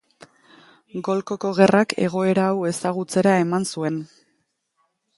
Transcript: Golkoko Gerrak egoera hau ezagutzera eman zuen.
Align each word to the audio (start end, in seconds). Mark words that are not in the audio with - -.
Golkoko 1.07 1.51
Gerrak 1.59 1.95
egoera 2.07 2.49
hau 2.55 2.67
ezagutzera 2.73 3.39
eman 3.45 3.71
zuen. 3.75 4.05